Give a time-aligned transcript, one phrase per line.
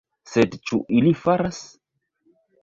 [0.29, 1.61] Sed ĉu ili faras?